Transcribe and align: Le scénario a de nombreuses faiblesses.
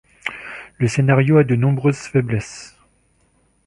Le 0.79 0.87
scénario 0.87 1.37
a 1.37 1.43
de 1.43 1.55
nombreuses 1.55 2.07
faiblesses. 2.07 2.75